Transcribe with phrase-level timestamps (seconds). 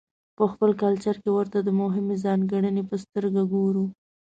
[0.37, 3.85] په خپل کلچر کې ورته د مهمې ځانګړنې په سترګه ګورو.